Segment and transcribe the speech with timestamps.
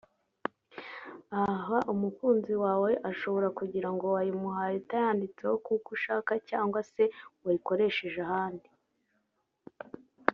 [1.43, 7.03] Aha umukunzi wawe ashobora kugirango wayimuhaye utayanditseho kuko ushaka cyangwa se
[7.43, 8.69] wayikoresheje ahandi